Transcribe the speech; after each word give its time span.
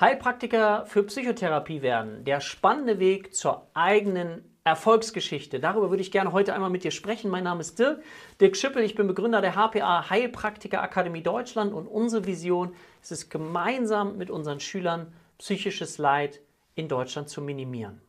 Heilpraktiker 0.00 0.86
für 0.86 1.04
Psychotherapie 1.04 1.80
werden. 1.80 2.24
Der 2.24 2.40
spannende 2.40 2.98
Weg 2.98 3.32
zur 3.32 3.68
eigenen 3.74 4.42
Erfolgsgeschichte. 4.64 5.60
Darüber 5.60 5.90
würde 5.90 6.02
ich 6.02 6.10
gerne 6.10 6.32
heute 6.32 6.52
einmal 6.52 6.70
mit 6.70 6.82
dir 6.82 6.90
sprechen. 6.90 7.30
Mein 7.30 7.44
Name 7.44 7.60
ist 7.60 7.78
Dirk, 7.78 8.02
Dirk 8.40 8.56
Schippel. 8.56 8.82
Ich 8.82 8.96
bin 8.96 9.06
Begründer 9.06 9.40
der 9.40 9.54
HPA 9.54 10.10
Heilpraktiker 10.10 10.82
Akademie 10.82 11.22
Deutschland 11.22 11.72
und 11.72 11.86
unsere 11.86 12.26
Vision 12.26 12.74
ist 13.02 13.12
es, 13.12 13.28
gemeinsam 13.28 14.16
mit 14.16 14.30
unseren 14.30 14.58
Schülern 14.58 15.12
psychisches 15.38 15.98
Leid 15.98 16.40
in 16.74 16.88
Deutschland 16.88 17.28
zu 17.28 17.40
minimieren. 17.40 18.00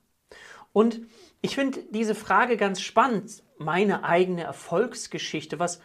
Und 0.73 1.01
ich 1.41 1.53
finde 1.53 1.83
diese 1.91 2.15
Frage 2.15 2.57
ganz 2.57 2.81
spannend. 2.81 3.43
Meine 3.57 4.03
eigene 4.03 4.43
Erfolgsgeschichte. 4.43 5.59
Was, 5.59 5.81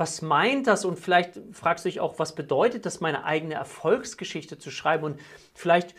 was 0.00 0.22
meint 0.22 0.66
das? 0.66 0.86
Und 0.86 0.98
vielleicht 0.98 1.38
fragst 1.52 1.84
du 1.84 1.90
dich 1.90 2.00
auch, 2.00 2.18
was 2.18 2.34
bedeutet 2.34 2.86
das, 2.86 3.02
meine 3.02 3.24
eigene 3.24 3.54
Erfolgsgeschichte 3.54 4.58
zu 4.58 4.70
schreiben? 4.70 5.04
Und 5.04 5.20
vielleicht 5.54 5.94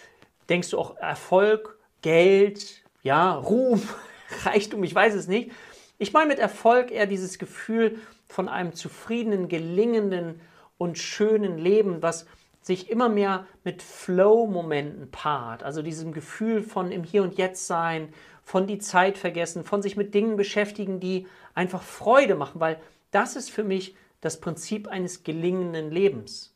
denkst 0.49 0.71
du 0.71 0.79
auch 0.79 0.97
Erfolg, 0.97 1.77
Geld, 2.01 2.81
ja, 3.03 3.31
Ruhm, 3.35 3.79
Reichtum, 4.43 4.83
ich 4.83 4.95
weiß 4.95 5.13
es 5.13 5.27
nicht. 5.27 5.51
Ich 5.99 6.13
meine 6.13 6.29
mit 6.29 6.39
Erfolg 6.39 6.89
eher 6.89 7.05
dieses 7.05 7.37
Gefühl 7.37 7.99
von 8.27 8.49
einem 8.49 8.73
zufriedenen, 8.73 9.49
gelingenden 9.49 10.41
und 10.79 10.97
schönen 10.97 11.59
Leben, 11.59 12.01
was 12.01 12.25
sich 12.59 12.89
immer 12.89 13.07
mehr 13.07 13.45
mit 13.63 13.83
Flow-Momenten 13.83 15.11
paart. 15.11 15.61
Also 15.61 15.83
diesem 15.83 16.11
Gefühl 16.11 16.63
von 16.63 16.91
im 16.91 17.03
Hier 17.03 17.21
und 17.21 17.37
Jetzt 17.37 17.67
sein, 17.67 18.11
von 18.43 18.65
die 18.65 18.79
Zeit 18.79 19.19
vergessen, 19.19 19.63
von 19.63 19.83
sich 19.83 19.95
mit 19.95 20.15
Dingen 20.15 20.37
beschäftigen, 20.37 20.99
die 20.99 21.27
einfach 21.53 21.83
Freude 21.83 22.33
machen, 22.33 22.59
weil 22.59 22.79
das 23.11 23.35
ist 23.35 23.51
für 23.51 23.63
mich 23.63 23.95
das 24.21 24.39
Prinzip 24.39 24.87
eines 24.87 25.23
gelingenden 25.23 25.91
Lebens. 25.91 26.55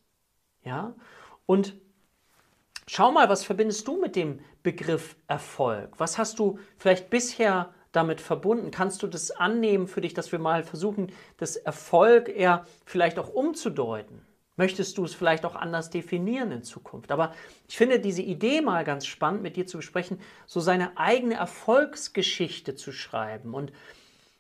Ja? 0.63 0.95
Und 1.45 1.75
schau 2.87 3.11
mal, 3.11 3.29
was 3.29 3.43
verbindest 3.43 3.87
du 3.87 3.99
mit 3.99 4.15
dem 4.15 4.39
Begriff 4.63 5.15
Erfolg? 5.27 5.93
Was 5.99 6.17
hast 6.17 6.39
du 6.39 6.59
vielleicht 6.77 7.09
bisher 7.09 7.73
damit 7.91 8.21
verbunden? 8.21 8.71
Kannst 8.71 9.03
du 9.03 9.07
das 9.07 9.31
annehmen 9.31 9.87
für 9.87 10.01
dich, 10.01 10.13
dass 10.13 10.31
wir 10.31 10.39
mal 10.39 10.63
versuchen, 10.63 11.12
das 11.37 11.55
Erfolg 11.55 12.29
eher 12.29 12.65
vielleicht 12.85 13.19
auch 13.19 13.29
umzudeuten? 13.29 14.21
Möchtest 14.57 14.97
du 14.97 15.03
es 15.03 15.13
vielleicht 15.13 15.45
auch 15.45 15.55
anders 15.55 15.90
definieren 15.90 16.51
in 16.51 16.63
Zukunft? 16.63 17.12
Aber 17.12 17.34
ich 17.67 17.75
finde 17.75 17.99
diese 17.99 18.21
Idee 18.21 18.62
mal 18.62 18.85
ganz 18.85 19.05
spannend, 19.05 19.41
mit 19.41 19.57
dir 19.57 19.67
zu 19.67 19.77
besprechen, 19.77 20.19
so 20.45 20.62
seine 20.62 20.97
eigene 20.97 21.35
Erfolgsgeschichte 21.35 22.75
zu 22.75 22.93
schreiben. 22.93 23.53
Und 23.53 23.73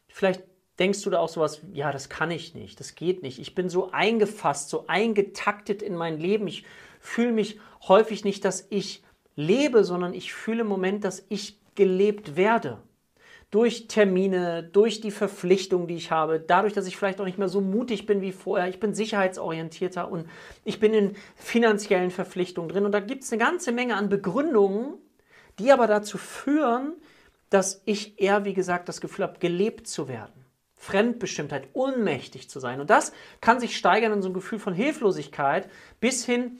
vielleicht 0.07 0.43
denkst 0.79 1.01
du 1.03 1.09
da 1.09 1.19
auch 1.19 1.29
sowas, 1.29 1.61
ja, 1.73 1.91
das 1.91 2.09
kann 2.09 2.31
ich 2.31 2.53
nicht, 2.53 2.79
das 2.79 2.95
geht 2.95 3.23
nicht. 3.23 3.39
Ich 3.39 3.55
bin 3.55 3.69
so 3.69 3.91
eingefasst, 3.91 4.69
so 4.69 4.85
eingetaktet 4.87 5.81
in 5.81 5.95
mein 5.95 6.19
Leben. 6.19 6.47
Ich 6.47 6.65
fühle 6.99 7.31
mich 7.31 7.59
häufig 7.87 8.23
nicht, 8.23 8.43
dass 8.45 8.67
ich 8.69 9.03
lebe, 9.35 9.83
sondern 9.83 10.13
ich 10.13 10.33
fühle 10.33 10.61
im 10.61 10.67
Moment, 10.67 11.03
dass 11.03 11.25
ich 11.29 11.57
gelebt 11.75 12.35
werde. 12.35 12.79
Durch 13.51 13.87
Termine, 13.87 14.63
durch 14.63 14.99
die 14.99 15.11
Verpflichtung, 15.11 15.87
die 15.87 15.95
ich 15.95 16.11
habe, 16.11 16.39
dadurch, 16.39 16.73
dass 16.73 16.87
ich 16.87 16.97
vielleicht 16.97 17.21
auch 17.21 17.25
nicht 17.25 17.37
mehr 17.37 17.47
so 17.47 17.61
mutig 17.61 18.05
bin 18.05 18.19
wie 18.19 18.33
vorher. 18.33 18.67
Ich 18.67 18.79
bin 18.79 18.93
sicherheitsorientierter 18.93 20.11
und 20.11 20.27
ich 20.65 20.79
bin 20.79 20.93
in 20.93 21.15
finanziellen 21.35 22.11
Verpflichtungen 22.11 22.69
drin. 22.69 22.85
Und 22.85 22.91
da 22.91 22.99
gibt 22.99 23.23
es 23.23 23.31
eine 23.31 23.41
ganze 23.41 23.71
Menge 23.71 23.95
an 23.95 24.09
Begründungen, 24.09 24.95
die 25.59 25.71
aber 25.71 25.87
dazu 25.87 26.17
führen, 26.17 26.95
dass 27.49 27.81
ich 27.85 28.19
eher, 28.19 28.43
wie 28.43 28.53
gesagt, 28.53 28.89
das 28.89 28.99
Gefühl 28.99 29.23
habe, 29.23 29.39
gelebt 29.39 29.87
zu 29.87 30.09
werden. 30.09 30.44
Fremdbestimmtheit, 30.85 31.67
ohnmächtig 31.73 32.47
zu 32.49 32.59
sein. 32.59 32.79
Und 32.79 32.91
das 32.91 33.11
kann 33.41 33.59
sich 33.59 33.75
steigern 33.75 34.13
in 34.13 34.21
so 34.21 34.29
ein 34.29 34.33
Gefühl 34.33 34.59
von 34.59 34.75
Hilflosigkeit 34.75 35.67
bis 35.99 36.25
hin 36.25 36.59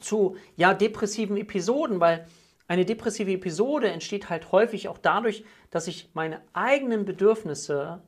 zu 0.00 0.36
ja, 0.56 0.72
depressiven 0.72 1.36
Episoden, 1.36 2.00
weil 2.00 2.26
eine 2.66 2.86
depressive 2.86 3.32
Episode 3.32 3.90
entsteht 3.90 4.30
halt 4.30 4.52
häufig 4.52 4.88
auch 4.88 4.98
dadurch, 4.98 5.44
dass 5.70 5.86
ich 5.86 6.08
meine 6.14 6.40
eigenen 6.54 7.04
Bedürfnisse 7.04 8.02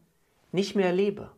nicht 0.50 0.74
mehr 0.74 0.92
lebe. 0.92 1.30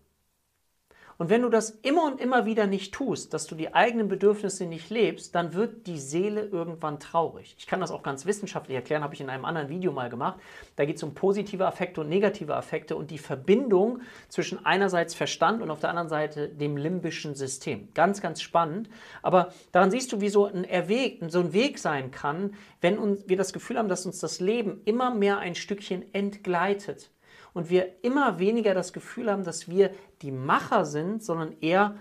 Und 1.21 1.29
wenn 1.29 1.43
du 1.43 1.51
das 1.51 1.69
immer 1.83 2.07
und 2.07 2.19
immer 2.19 2.47
wieder 2.47 2.67
nicht 2.67 2.95
tust, 2.95 3.35
dass 3.35 3.47
du 3.47 3.55
die 3.55 3.75
eigenen 3.75 4.09
Bedürfnisse 4.09 4.65
nicht 4.65 4.89
lebst, 4.89 5.35
dann 5.35 5.53
wird 5.53 5.87
die 5.87 5.99
Seele 5.99 6.47
irgendwann 6.47 6.99
traurig. 6.99 7.55
Ich 7.59 7.67
kann 7.67 7.79
das 7.79 7.91
auch 7.91 8.03
ganz 8.03 8.25
wissenschaftlich 8.25 8.75
erklären, 8.75 9.03
habe 9.03 9.13
ich 9.13 9.21
in 9.21 9.29
einem 9.29 9.45
anderen 9.45 9.69
Video 9.69 9.93
mal 9.93 10.09
gemacht. 10.09 10.41
Da 10.77 10.87
geht 10.87 10.97
es 10.97 11.03
um 11.03 11.13
positive 11.13 11.67
Affekte 11.67 12.01
und 12.01 12.09
negative 12.09 12.57
Affekte 12.57 12.97
und 12.97 13.11
die 13.11 13.19
Verbindung 13.19 14.01
zwischen 14.31 14.65
einerseits 14.65 15.15
Verstand 15.15 15.61
und 15.61 15.71
auf 15.71 15.81
der 15.81 15.91
anderen 15.91 16.09
Seite 16.09 16.49
dem 16.49 16.79
limbischen 16.79 17.35
System. 17.35 17.91
Ganz, 17.93 18.23
ganz 18.23 18.41
spannend. 18.41 18.89
Aber 19.21 19.53
daran 19.73 19.91
siehst 19.91 20.11
du, 20.13 20.23
wie 20.23 20.31
so 20.31 20.47
ein, 20.47 20.65
Erweg, 20.65 21.23
so 21.29 21.41
ein 21.41 21.53
Weg 21.53 21.79
sein 21.79 22.13
kann, 22.13 22.55
wenn 22.81 22.97
wir 23.29 23.37
das 23.37 23.53
Gefühl 23.53 23.77
haben, 23.77 23.91
dass 23.91 24.07
uns 24.07 24.21
das 24.21 24.41
Leben 24.41 24.81
immer 24.87 25.15
mehr 25.15 25.37
ein 25.37 25.55
Stückchen 25.55 26.15
entgleitet 26.15 27.11
und 27.55 27.71
wir 27.71 28.05
immer 28.05 28.39
weniger 28.39 28.75
das 28.75 28.93
Gefühl 28.93 29.31
haben, 29.31 29.45
dass 29.45 29.69
wir 29.69 29.91
die 30.23 30.33
Macher 30.33 30.85
sind, 30.85 31.23
sondern 31.23 31.57
eher 31.61 31.97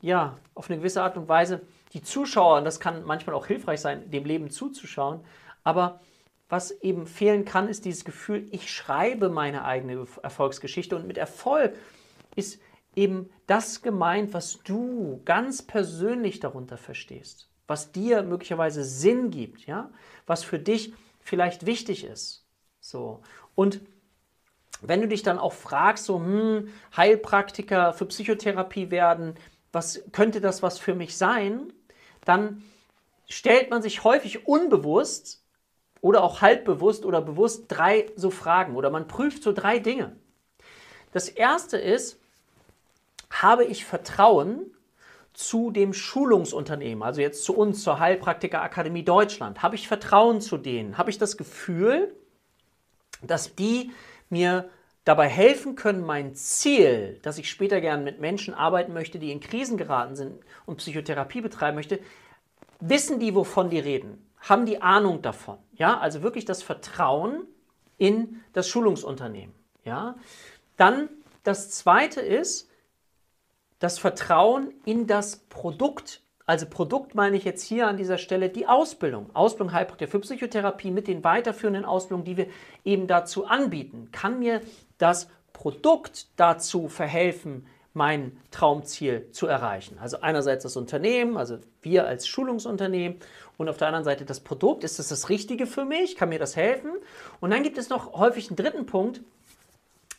ja, 0.00 0.36
auf 0.54 0.68
eine 0.68 0.78
gewisse 0.78 1.02
Art 1.02 1.16
und 1.16 1.28
Weise 1.28 1.62
die 1.92 2.02
Zuschauer, 2.02 2.58
und 2.58 2.64
das 2.64 2.80
kann 2.80 3.04
manchmal 3.04 3.36
auch 3.36 3.46
hilfreich 3.46 3.80
sein, 3.80 4.10
dem 4.10 4.24
Leben 4.24 4.50
zuzuschauen, 4.50 5.20
aber 5.64 6.00
was 6.48 6.70
eben 6.70 7.06
fehlen 7.06 7.46
kann, 7.46 7.68
ist 7.68 7.86
dieses 7.86 8.04
Gefühl, 8.04 8.46
ich 8.50 8.70
schreibe 8.70 9.30
meine 9.30 9.64
eigene 9.64 10.06
Erfolgsgeschichte 10.22 10.96
und 10.96 11.06
mit 11.06 11.16
Erfolg 11.16 11.74
ist 12.36 12.60
eben 12.94 13.30
das 13.46 13.80
gemeint, 13.80 14.34
was 14.34 14.62
du 14.62 15.22
ganz 15.24 15.62
persönlich 15.62 16.40
darunter 16.40 16.76
verstehst, 16.76 17.48
was 17.66 17.92
dir 17.92 18.22
möglicherweise 18.22 18.84
Sinn 18.84 19.30
gibt, 19.30 19.66
ja, 19.66 19.90
was 20.26 20.44
für 20.44 20.58
dich 20.58 20.92
vielleicht 21.20 21.64
wichtig 21.64 22.04
ist. 22.04 22.44
So. 22.80 23.22
Und 23.54 23.80
wenn 24.82 25.00
du 25.00 25.08
dich 25.08 25.22
dann 25.22 25.38
auch 25.38 25.52
fragst, 25.52 26.04
so, 26.04 26.18
hm, 26.18 26.68
Heilpraktiker 26.96 27.92
für 27.92 28.06
Psychotherapie 28.06 28.90
werden, 28.90 29.34
was 29.70 30.02
könnte 30.12 30.40
das 30.40 30.62
was 30.62 30.78
für 30.78 30.94
mich 30.94 31.16
sein? 31.16 31.72
Dann 32.24 32.62
stellt 33.28 33.70
man 33.70 33.80
sich 33.80 34.04
häufig 34.04 34.46
unbewusst 34.46 35.42
oder 36.00 36.22
auch 36.22 36.42
halbbewusst 36.42 37.04
oder 37.04 37.22
bewusst 37.22 37.64
drei 37.68 38.06
so 38.16 38.30
Fragen 38.30 38.76
oder 38.76 38.90
man 38.90 39.08
prüft 39.08 39.42
so 39.42 39.52
drei 39.52 39.78
Dinge. 39.78 40.16
Das 41.12 41.28
erste 41.28 41.78
ist, 41.78 42.18
habe 43.30 43.64
ich 43.64 43.84
Vertrauen 43.84 44.72
zu 45.32 45.70
dem 45.70 45.94
Schulungsunternehmen, 45.94 47.02
also 47.02 47.22
jetzt 47.22 47.44
zu 47.44 47.56
uns, 47.56 47.82
zur 47.82 47.98
Heilpraktiker 47.98 48.60
Akademie 48.60 49.04
Deutschland? 49.04 49.62
Habe 49.62 49.76
ich 49.76 49.88
Vertrauen 49.88 50.40
zu 50.42 50.58
denen? 50.58 50.98
Habe 50.98 51.08
ich 51.08 51.16
das 51.16 51.38
Gefühl, 51.38 52.14
dass 53.22 53.54
die 53.54 53.92
mir 54.32 54.68
dabei 55.04 55.28
helfen 55.28 55.76
können, 55.76 56.04
mein 56.04 56.34
Ziel, 56.34 57.18
dass 57.22 57.38
ich 57.38 57.50
später 57.50 57.80
gern 57.80 58.04
mit 58.04 58.20
Menschen 58.20 58.54
arbeiten 58.54 58.92
möchte, 58.92 59.18
die 59.18 59.32
in 59.32 59.40
Krisen 59.40 59.76
geraten 59.76 60.16
sind 60.16 60.40
und 60.66 60.76
Psychotherapie 60.76 61.40
betreiben 61.40 61.76
möchte, 61.76 62.00
wissen 62.80 63.20
die, 63.20 63.34
wovon 63.34 63.70
die 63.70 63.78
reden? 63.78 64.26
Haben 64.40 64.66
die 64.66 64.82
Ahnung 64.82 65.22
davon? 65.22 65.58
Ja, 65.74 65.98
also 65.98 66.22
wirklich 66.22 66.44
das 66.44 66.62
Vertrauen 66.62 67.46
in 67.98 68.42
das 68.52 68.68
Schulungsunternehmen. 68.68 69.54
Ja, 69.84 70.16
dann 70.76 71.08
das 71.44 71.70
zweite 71.70 72.20
ist 72.20 72.68
das 73.78 73.98
Vertrauen 73.98 74.72
in 74.84 75.06
das 75.06 75.36
Produkt, 75.36 76.22
also 76.52 76.66
Produkt 76.66 77.14
meine 77.14 77.38
ich 77.38 77.44
jetzt 77.44 77.62
hier 77.62 77.88
an 77.88 77.96
dieser 77.96 78.18
Stelle 78.18 78.50
die 78.50 78.66
Ausbildung. 78.66 79.34
Ausbildung 79.34 79.72
Heilpraktiker 79.72 80.10
für 80.10 80.20
Psychotherapie 80.20 80.90
mit 80.90 81.08
den 81.08 81.24
weiterführenden 81.24 81.86
Ausbildungen, 81.86 82.26
die 82.26 82.36
wir 82.36 82.46
eben 82.84 83.06
dazu 83.06 83.46
anbieten. 83.46 84.10
Kann 84.12 84.38
mir 84.38 84.60
das 84.98 85.30
Produkt 85.54 86.26
dazu 86.36 86.88
verhelfen, 86.88 87.66
mein 87.94 88.36
Traumziel 88.50 89.30
zu 89.30 89.46
erreichen? 89.46 89.96
Also 89.98 90.20
einerseits 90.20 90.64
das 90.64 90.76
Unternehmen, 90.76 91.38
also 91.38 91.56
wir 91.80 92.06
als 92.06 92.28
Schulungsunternehmen 92.28 93.16
und 93.56 93.70
auf 93.70 93.78
der 93.78 93.88
anderen 93.88 94.04
Seite 94.04 94.26
das 94.26 94.40
Produkt. 94.40 94.84
Ist 94.84 94.98
das 94.98 95.08
das 95.08 95.30
Richtige 95.30 95.66
für 95.66 95.86
mich? 95.86 96.16
Kann 96.16 96.28
mir 96.28 96.38
das 96.38 96.54
helfen? 96.54 96.90
Und 97.40 97.50
dann 97.50 97.62
gibt 97.62 97.78
es 97.78 97.88
noch 97.88 98.12
häufig 98.12 98.50
einen 98.50 98.56
dritten 98.56 98.84
Punkt. 98.84 99.22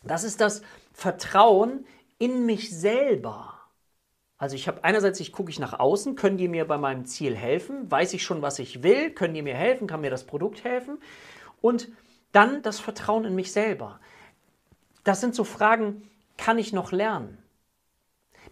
Das 0.01 0.23
ist 0.23 0.41
das 0.41 0.63
Vertrauen 0.93 1.85
in 2.17 2.47
mich 2.47 2.75
selber. 2.75 3.53
Also 4.37 4.55
ich 4.55 4.67
habe 4.67 4.83
einerseits, 4.83 5.19
ich 5.19 5.31
gucke 5.31 5.51
ich 5.51 5.59
nach 5.59 5.79
außen, 5.79 6.15
können 6.15 6.37
die 6.37 6.47
mir 6.47 6.65
bei 6.65 6.77
meinem 6.77 7.05
Ziel 7.05 7.35
helfen? 7.35 7.89
Weiß 7.89 8.13
ich 8.13 8.23
schon, 8.23 8.41
was 8.41 8.59
ich 8.59 8.83
will? 8.83 9.11
Können 9.11 9.33
die 9.33 9.41
mir 9.41 9.55
helfen? 9.55 9.87
Kann 9.87 10.01
mir 10.01 10.09
das 10.09 10.25
Produkt 10.25 10.63
helfen? 10.63 10.99
Und 11.61 11.89
dann 12.31 12.61
das 12.61 12.79
Vertrauen 12.79 13.25
in 13.25 13.35
mich 13.35 13.51
selber. 13.51 13.99
Das 15.03 15.21
sind 15.21 15.35
so 15.35 15.43
Fragen, 15.43 16.09
kann 16.37 16.57
ich 16.57 16.73
noch 16.73 16.91
lernen? 16.91 17.37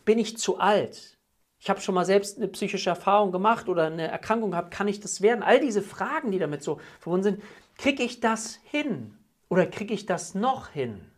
Bin 0.05 0.19
ich 0.19 0.37
zu 0.37 0.59
alt? 0.59 1.17
Ich 1.59 1.69
habe 1.69 1.81
schon 1.81 1.95
mal 1.95 2.05
selbst 2.05 2.37
eine 2.37 2.47
psychische 2.47 2.89
Erfahrung 2.89 3.31
gemacht 3.31 3.69
oder 3.69 3.85
eine 3.85 4.07
Erkrankung 4.07 4.51
gehabt, 4.51 4.71
kann 4.71 4.87
ich 4.87 4.99
das 4.99 5.21
werden? 5.21 5.43
All 5.43 5.59
diese 5.59 5.81
Fragen, 5.81 6.31
die 6.31 6.39
damit 6.39 6.63
so 6.63 6.79
verbunden 6.99 7.23
sind, 7.23 7.43
kriege 7.77 8.03
ich 8.03 8.19
das 8.19 8.59
hin? 8.63 9.17
Oder 9.49 9.67
kriege 9.67 9.93
ich 9.93 10.05
das 10.05 10.33
noch 10.33 10.69
hin? 10.69 11.10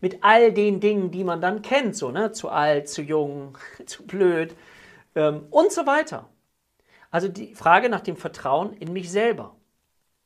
Mit 0.00 0.22
all 0.22 0.52
den 0.52 0.80
Dingen, 0.80 1.10
die 1.10 1.24
man 1.24 1.40
dann 1.40 1.62
kennt, 1.62 1.96
so, 1.96 2.10
ne? 2.10 2.32
Zu 2.32 2.48
alt, 2.48 2.88
zu 2.88 3.02
jung, 3.02 3.58
zu 3.86 4.06
blöd 4.06 4.54
ähm, 5.14 5.46
und 5.50 5.72
so 5.72 5.86
weiter. 5.86 6.28
Also 7.10 7.28
die 7.28 7.54
Frage 7.54 7.88
nach 7.88 8.00
dem 8.00 8.16
Vertrauen 8.16 8.72
in 8.74 8.92
mich 8.92 9.10
selber. 9.10 9.56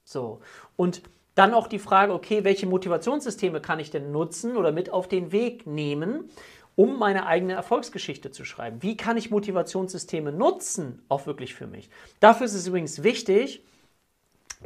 So. 0.05 0.41
Und 0.77 1.03
dann 1.35 1.55
auch 1.55 1.67
die 1.67 1.79
Frage, 1.79 2.13
okay, 2.13 2.45
welche 2.45 2.67
Motivationssysteme 2.67 3.61
kann 3.61 3.81
ich 3.81 3.91
denn 3.91 4.13
nutzen 4.13 4.57
oder 4.57 4.71
mit 4.71 4.91
auf 4.91 5.09
den 5.09 5.33
Weg 5.33 5.67
nehmen, 5.67 6.31
um 6.77 6.99
meine 6.99 7.27
eigene 7.27 7.55
Erfolgsgeschichte 7.55 8.31
zu 8.31 8.45
schreiben? 8.45 8.83
Wie 8.83 8.97
kann 8.97 9.17
ich 9.17 9.31
Motivationssysteme 9.31 10.33
nutzen, 10.33 11.03
auch 11.09 11.27
wirklich 11.27 11.55
für 11.55 11.67
mich? 11.67 11.91
Dafür 12.21 12.47
ist 12.47 12.55
es 12.55 12.67
übrigens 12.67 13.03
wichtig, 13.03 13.65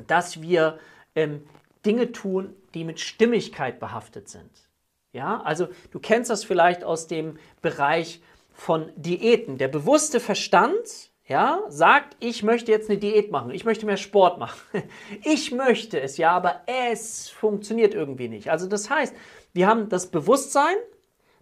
dass 0.07 0.43
wir 0.43 0.79
ähm, 1.15 1.43
Dinge 1.87 2.13
tun, 2.13 2.55
die 2.75 2.85
mit 2.85 3.01
Stimmigkeit 3.01 3.81
behaftet 3.81 4.29
sind. 4.29 4.68
Ja, 5.13 5.41
also 5.43 5.69
du 5.91 5.99
kennst 5.99 6.31
das 6.31 6.45
vielleicht 6.45 6.85
aus 6.85 7.07
dem 7.07 7.39
Bereich 7.63 8.21
von 8.53 8.91
Diäten. 8.97 9.57
Der 9.57 9.69
bewusste 9.69 10.21
Verstand 10.21 11.11
ja, 11.29 11.63
sagt, 11.69 12.17
ich 12.21 12.43
möchte 12.43 12.73
jetzt 12.73 12.89
eine 12.89 12.99
Diät 12.99 13.31
machen, 13.31 13.51
ich 13.51 13.67
möchte 13.67 13.85
mehr 13.85 13.99
Sport 13.99 14.39
machen. 14.39 14.59
Ich 15.25 15.53
möchte 15.53 16.01
es 16.01 16.17
ja, 16.17 16.33
aber 16.33 16.63
es 16.67 17.29
funktioniert 17.29 17.95
irgendwie 17.95 18.29
nicht. 18.29 18.51
Also 18.51 18.67
das 18.67 18.89
heißt, 18.89 19.15
wir 19.53 19.67
haben 19.67 19.89
das 19.89 20.11
Bewusstsein, 20.11 20.77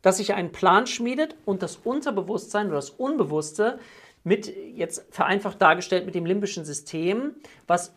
dass 0.02 0.18
sich 0.18 0.34
einen 0.34 0.52
Plan 0.52 0.86
schmiedet 0.86 1.36
und 1.44 1.62
das 1.62 1.76
Unterbewusstsein 1.76 2.66
oder 2.66 2.76
das 2.76 2.90
Unbewusste 2.90 3.78
mit, 4.24 4.52
jetzt 4.74 5.06
vereinfacht 5.10 5.62
dargestellt, 5.62 6.04
mit 6.04 6.16
dem 6.16 6.26
limbischen 6.26 6.64
System, 6.64 7.36
was 7.66 7.94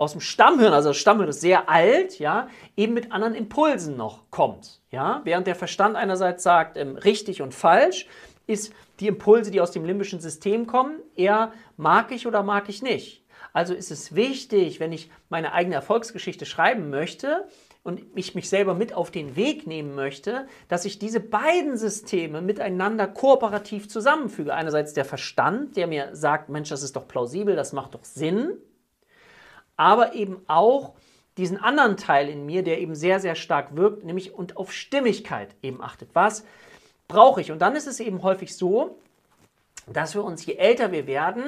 aus 0.00 0.12
dem 0.12 0.22
Stammhirn, 0.22 0.72
also 0.72 0.88
das 0.88 0.96
Stammhirn 0.96 1.28
ist 1.28 1.42
sehr 1.42 1.68
alt, 1.68 2.18
ja, 2.18 2.48
eben 2.74 2.94
mit 2.94 3.12
anderen 3.12 3.34
Impulsen 3.34 3.98
noch 3.98 4.30
kommt. 4.30 4.80
Ja? 4.90 5.20
Während 5.24 5.46
der 5.46 5.54
Verstand 5.54 5.94
einerseits 5.94 6.42
sagt, 6.42 6.78
ähm, 6.78 6.96
richtig 6.96 7.42
und 7.42 7.52
falsch, 7.52 8.06
ist 8.46 8.72
die 8.98 9.08
Impulse, 9.08 9.50
die 9.50 9.60
aus 9.60 9.72
dem 9.72 9.84
limbischen 9.84 10.18
System 10.18 10.66
kommen, 10.66 11.00
eher 11.16 11.52
mag 11.76 12.12
ich 12.12 12.26
oder 12.26 12.42
mag 12.42 12.70
ich 12.70 12.80
nicht. 12.80 13.26
Also 13.52 13.74
ist 13.74 13.90
es 13.90 14.14
wichtig, 14.14 14.80
wenn 14.80 14.92
ich 14.92 15.10
meine 15.28 15.52
eigene 15.52 15.74
Erfolgsgeschichte 15.74 16.46
schreiben 16.46 16.88
möchte 16.88 17.46
und 17.82 18.00
ich 18.14 18.34
mich 18.34 18.48
selber 18.48 18.72
mit 18.72 18.94
auf 18.94 19.10
den 19.10 19.36
Weg 19.36 19.66
nehmen 19.66 19.94
möchte, 19.94 20.46
dass 20.68 20.86
ich 20.86 20.98
diese 20.98 21.20
beiden 21.20 21.76
Systeme 21.76 22.40
miteinander 22.40 23.06
kooperativ 23.06 23.90
zusammenfüge. 23.90 24.54
Einerseits 24.54 24.94
der 24.94 25.04
Verstand, 25.04 25.76
der 25.76 25.86
mir 25.86 26.16
sagt, 26.16 26.48
Mensch, 26.48 26.70
das 26.70 26.82
ist 26.82 26.96
doch 26.96 27.06
plausibel, 27.06 27.54
das 27.54 27.74
macht 27.74 27.94
doch 27.94 28.04
Sinn, 28.04 28.56
aber 29.80 30.12
eben 30.12 30.42
auch 30.46 30.92
diesen 31.38 31.56
anderen 31.56 31.96
Teil 31.96 32.28
in 32.28 32.44
mir, 32.44 32.62
der 32.62 32.80
eben 32.80 32.94
sehr, 32.94 33.18
sehr 33.18 33.34
stark 33.34 33.74
wirkt, 33.76 34.04
nämlich 34.04 34.34
und 34.34 34.58
auf 34.58 34.74
Stimmigkeit 34.74 35.56
eben 35.62 35.80
achtet. 35.80 36.10
Was 36.12 36.44
brauche 37.08 37.40
ich. 37.40 37.50
Und 37.50 37.60
dann 37.60 37.74
ist 37.74 37.86
es 37.86 37.98
eben 37.98 38.22
häufig 38.22 38.54
so, 38.54 38.98
dass 39.86 40.14
wir 40.14 40.22
uns, 40.22 40.44
je 40.44 40.56
älter 40.56 40.92
wir 40.92 41.06
werden, 41.06 41.44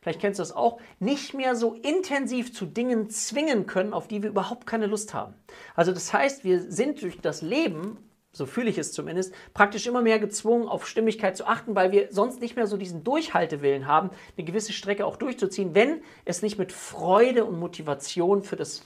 vielleicht 0.00 0.18
kennst 0.18 0.38
du 0.38 0.40
das 0.40 0.56
auch, 0.56 0.80
nicht 0.98 1.34
mehr 1.34 1.56
so 1.56 1.74
intensiv 1.74 2.54
zu 2.54 2.64
Dingen 2.64 3.10
zwingen 3.10 3.66
können, 3.66 3.92
auf 3.92 4.08
die 4.08 4.22
wir 4.22 4.30
überhaupt 4.30 4.66
keine 4.66 4.86
Lust 4.86 5.12
haben. 5.12 5.34
Also 5.76 5.92
das 5.92 6.10
heißt, 6.10 6.42
wir 6.42 6.62
sind 6.72 7.02
durch 7.02 7.20
das 7.20 7.42
Leben, 7.42 7.98
so 8.34 8.46
fühle 8.46 8.68
ich 8.68 8.78
es 8.78 8.92
zumindest, 8.92 9.32
praktisch 9.54 9.86
immer 9.86 10.02
mehr 10.02 10.18
gezwungen, 10.18 10.68
auf 10.68 10.86
Stimmigkeit 10.86 11.36
zu 11.36 11.46
achten, 11.46 11.74
weil 11.74 11.92
wir 11.92 12.08
sonst 12.10 12.40
nicht 12.40 12.56
mehr 12.56 12.66
so 12.66 12.76
diesen 12.76 13.04
Durchhaltewillen 13.04 13.86
haben, 13.86 14.10
eine 14.36 14.44
gewisse 14.44 14.72
Strecke 14.72 15.06
auch 15.06 15.16
durchzuziehen, 15.16 15.74
wenn 15.74 16.02
es 16.24 16.42
nicht 16.42 16.58
mit 16.58 16.72
Freude 16.72 17.44
und 17.44 17.58
Motivation 17.58 18.42
für 18.42 18.56
das, 18.56 18.82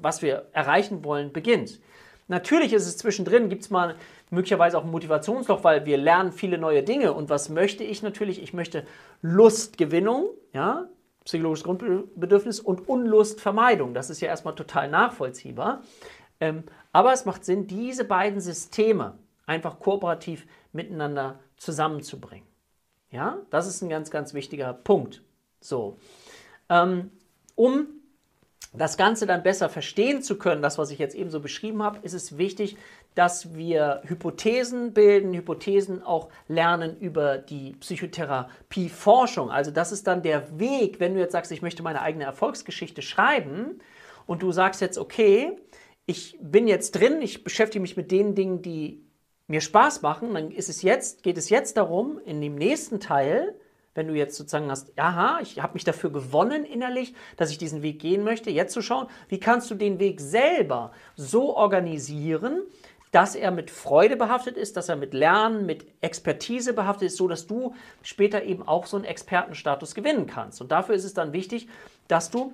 was 0.00 0.22
wir 0.22 0.46
erreichen 0.52 1.02
wollen, 1.02 1.32
beginnt. 1.32 1.80
Natürlich 2.28 2.72
ist 2.72 2.86
es 2.86 2.96
zwischendrin, 2.96 3.48
gibt 3.48 3.62
es 3.62 3.70
mal 3.70 3.96
möglicherweise 4.30 4.78
auch 4.78 4.84
ein 4.84 4.90
Motivationsloch, 4.90 5.64
weil 5.64 5.84
wir 5.84 5.96
lernen 5.96 6.30
viele 6.30 6.58
neue 6.58 6.84
Dinge. 6.84 7.12
Und 7.12 7.28
was 7.28 7.48
möchte 7.48 7.82
ich 7.82 8.02
natürlich? 8.02 8.40
Ich 8.40 8.52
möchte 8.52 8.84
Lustgewinnung, 9.20 10.28
ja, 10.52 10.88
psychologisches 11.24 11.64
Grundbedürfnis 11.64 12.60
und 12.60 12.88
Unlustvermeidung. 12.88 13.94
Das 13.94 14.10
ist 14.10 14.20
ja 14.20 14.28
erstmal 14.28 14.54
total 14.54 14.88
nachvollziehbar. 14.88 15.82
Ähm, 16.40 16.62
aber 16.92 17.12
es 17.12 17.24
macht 17.24 17.44
Sinn, 17.44 17.66
diese 17.66 18.04
beiden 18.04 18.40
Systeme 18.40 19.18
einfach 19.46 19.80
kooperativ 19.80 20.46
miteinander 20.72 21.38
zusammenzubringen. 21.56 22.46
Ja, 23.10 23.38
das 23.50 23.66
ist 23.66 23.82
ein 23.82 23.88
ganz, 23.88 24.10
ganz 24.10 24.34
wichtiger 24.34 24.72
Punkt. 24.72 25.22
So, 25.60 25.98
ähm, 26.68 27.10
um 27.56 27.88
das 28.72 28.96
Ganze 28.96 29.26
dann 29.26 29.42
besser 29.42 29.68
verstehen 29.68 30.22
zu 30.22 30.38
können, 30.38 30.62
das, 30.62 30.78
was 30.78 30.92
ich 30.92 30.98
jetzt 30.98 31.16
eben 31.16 31.30
so 31.30 31.40
beschrieben 31.40 31.82
habe, 31.82 31.98
ist 32.02 32.12
es 32.12 32.38
wichtig, 32.38 32.76
dass 33.16 33.54
wir 33.54 34.02
Hypothesen 34.04 34.92
bilden, 34.92 35.34
Hypothesen 35.34 36.04
auch 36.04 36.28
lernen 36.46 36.96
über 37.00 37.38
die 37.38 37.72
Psychotherapieforschung. 37.80 39.50
Also 39.50 39.72
das 39.72 39.90
ist 39.90 40.06
dann 40.06 40.22
der 40.22 40.60
Weg, 40.60 41.00
wenn 41.00 41.14
du 41.14 41.20
jetzt 41.20 41.32
sagst, 41.32 41.50
ich 41.50 41.62
möchte 41.62 41.82
meine 41.82 42.02
eigene 42.02 42.24
Erfolgsgeschichte 42.24 43.02
schreiben 43.02 43.80
und 44.26 44.42
du 44.42 44.52
sagst 44.52 44.80
jetzt, 44.80 44.98
okay, 44.98 45.56
ich 46.10 46.36
bin 46.42 46.66
jetzt 46.66 46.96
drin, 46.96 47.22
ich 47.22 47.44
beschäftige 47.44 47.80
mich 47.80 47.96
mit 47.96 48.10
den 48.10 48.34
Dingen, 48.34 48.62
die 48.62 49.06
mir 49.46 49.60
Spaß 49.60 50.02
machen, 50.02 50.34
dann 50.34 50.50
ist 50.50 50.68
es 50.68 50.82
jetzt, 50.82 51.22
geht 51.22 51.38
es 51.38 51.50
jetzt 51.50 51.76
darum, 51.76 52.20
in 52.24 52.40
dem 52.40 52.56
nächsten 52.56 52.98
Teil, 52.98 53.54
wenn 53.94 54.08
du 54.08 54.14
jetzt 54.14 54.36
sozusagen 54.36 54.70
hast, 54.72 54.98
aha, 54.98 55.38
ich 55.40 55.62
habe 55.62 55.74
mich 55.74 55.84
dafür 55.84 56.10
gewonnen 56.10 56.64
innerlich, 56.64 57.14
dass 57.36 57.52
ich 57.52 57.58
diesen 57.58 57.82
Weg 57.82 58.00
gehen 58.00 58.24
möchte, 58.24 58.50
jetzt 58.50 58.72
zu 58.72 58.82
schauen, 58.82 59.06
wie 59.28 59.38
kannst 59.38 59.70
du 59.70 59.76
den 59.76 60.00
Weg 60.00 60.20
selber 60.20 60.90
so 61.14 61.56
organisieren, 61.56 62.62
dass 63.12 63.36
er 63.36 63.52
mit 63.52 63.70
Freude 63.70 64.16
behaftet 64.16 64.56
ist, 64.56 64.76
dass 64.76 64.88
er 64.88 64.96
mit 64.96 65.14
Lernen, 65.14 65.64
mit 65.64 65.86
Expertise 66.00 66.72
behaftet 66.72 67.06
ist, 67.06 67.18
so 67.18 67.28
dass 67.28 67.46
du 67.46 67.74
später 68.02 68.42
eben 68.42 68.66
auch 68.66 68.86
so 68.86 68.96
einen 68.96 69.04
Expertenstatus 69.04 69.94
gewinnen 69.94 70.26
kannst. 70.26 70.60
Und 70.60 70.72
dafür 70.72 70.96
ist 70.96 71.04
es 71.04 71.14
dann 71.14 71.32
wichtig, 71.32 71.68
dass 72.08 72.30
du 72.30 72.52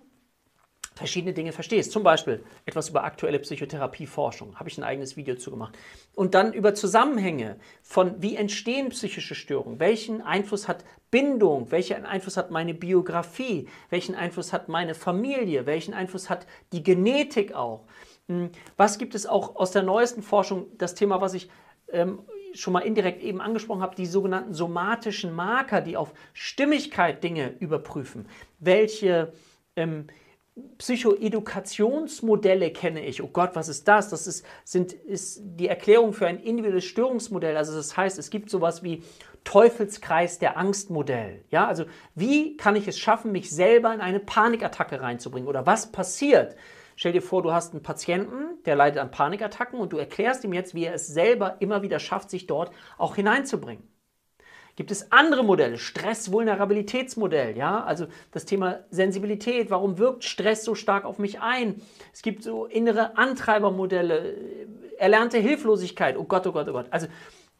verschiedene 0.96 1.34
Dinge 1.34 1.52
verstehst. 1.52 1.93
Zum 1.93 2.02
Beispiel 2.02 2.43
etwas 2.64 2.88
über 2.88 3.04
aktuelle 3.04 3.38
Psychotherapieforschung, 3.38 4.58
habe 4.58 4.69
ich 4.69 4.78
ein 4.78 4.82
eigenes 4.82 5.16
Video 5.16 5.37
zu 5.37 5.50
gemacht. 5.50 5.76
Und 6.14 6.34
dann 6.34 6.54
über 6.54 6.75
Zusammenhänge 6.75 7.56
von 7.82 8.20
wie 8.22 8.34
entstehen 8.34 8.88
psychische 8.88 9.34
Störungen, 9.34 9.78
welchen 9.78 10.22
Einfluss 10.22 10.66
hat 10.66 10.84
Bindung, 11.10 11.70
welchen 11.70 12.06
Einfluss 12.06 12.37
hat 12.38 12.50
meine 12.50 12.75
Biografie, 12.75 13.69
welchen 13.90 14.14
Einfluss 14.14 14.52
hat 14.52 14.69
meine 14.69 14.94
Familie, 14.94 15.66
welchen 15.66 15.94
Einfluss 15.94 16.31
hat 16.31 16.46
die 16.72 16.82
Genetik 16.82 17.54
auch. 17.54 17.84
Hm, 18.28 18.50
was 18.76 18.98
gibt 18.98 19.14
es 19.14 19.26
auch 19.26 19.56
aus 19.56 19.70
der 19.70 19.82
neuesten 19.82 20.22
Forschung, 20.22 20.66
das 20.78 20.94
Thema, 20.94 21.20
was 21.20 21.34
ich 21.34 21.50
ähm, 21.93 22.20
schon 22.54 22.72
mal 22.72 22.81
indirekt 22.81 23.22
eben 23.22 23.43
angesprochen 23.43 23.82
habe, 23.82 23.94
die 23.94 24.06
sogenannten 24.06 24.54
somatischen 24.54 25.34
Marker, 25.34 25.82
die 25.82 25.98
auf 25.98 26.14
Stimmigkeit 26.32 27.22
Dinge 27.22 27.54
überprüfen. 27.60 28.26
Welche 28.58 29.34
ähm, 29.76 30.06
Psychoedukationsmodelle 30.79 32.70
kenne 32.70 33.05
ich. 33.05 33.22
Oh 33.22 33.29
Gott, 33.29 33.51
was 33.55 33.69
ist 33.69 33.86
das? 33.89 34.08
Das 34.08 34.27
ist, 34.27 34.44
sind, 34.65 34.93
ist 34.93 35.41
die 35.43 35.69
Erklärung 35.69 36.13
für 36.13 36.27
ein 36.27 36.39
individuelles 36.39 36.84
Störungsmodell. 36.84 37.56
Also 37.56 37.75
das 37.75 37.96
heißt, 37.96 38.19
es 38.19 38.31
gibt 38.31 38.51
sowas 38.51 38.82
wie 38.82 39.03
Teufelskreis 39.44 40.39
der 40.39 40.56
Angstmodell. 40.56 41.44
Ja, 41.51 41.67
also 41.67 41.84
wie 42.15 42.56
kann 42.56 42.77
ich 42.77 42.89
es 42.89 42.98
schaffen, 42.98 43.32
mich 43.32 43.51
selber 43.51 43.93
in 43.93 44.01
eine 44.01 44.20
Panikattacke 44.20 45.01
reinzubringen? 45.01 45.48
Oder 45.48 45.67
was 45.67 45.93
passiert, 45.93 46.56
Stell 46.98 47.13
dir 47.13 47.20
vor, 47.20 47.43
du 47.43 47.53
hast 47.53 47.75
einen 47.75 47.82
Patienten, 47.82 48.63
der 48.65 48.75
leidet 48.75 48.98
an 48.98 49.10
Panikattacken 49.10 49.79
und 49.79 49.93
du 49.93 49.98
erklärst 49.98 50.44
ihm 50.44 50.55
jetzt, 50.55 50.75
wie 50.75 50.86
er 50.86 50.94
es 50.94 51.06
selber 51.06 51.56
immer 51.60 51.82
wieder 51.82 51.98
schafft, 51.98 52.31
sich 52.31 52.46
dort 52.46 52.72
auch 52.96 53.17
hineinzubringen. 53.17 53.86
Gibt 54.76 54.90
es 54.90 55.10
andere 55.10 55.42
Modelle? 55.42 55.78
Stress-Vulnerabilitätsmodell, 55.78 57.56
ja, 57.56 57.82
also 57.82 58.06
das 58.30 58.44
Thema 58.44 58.80
Sensibilität. 58.90 59.70
Warum 59.70 59.96
wirkt 59.96 60.22
Stress 60.22 60.64
so 60.64 60.74
stark 60.74 61.06
auf 61.06 61.18
mich 61.18 61.40
ein? 61.40 61.80
Es 62.12 62.20
gibt 62.20 62.42
so 62.42 62.66
innere 62.66 63.16
Antreibermodelle, 63.16 64.36
erlernte 64.98 65.38
Hilflosigkeit. 65.38 66.18
Oh 66.18 66.24
Gott, 66.24 66.46
oh 66.46 66.52
Gott, 66.52 66.68
oh 66.68 66.72
Gott. 66.72 66.86
Also 66.90 67.06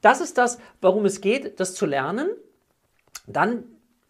das 0.03 0.21
ist 0.21 0.37
das, 0.37 0.59
warum 0.83 1.07
es 1.07 1.23
geht, 1.23 1.59
das 1.59 1.75
zu 1.75 1.87
lernen. 1.87 2.29
Dann, 3.27 3.65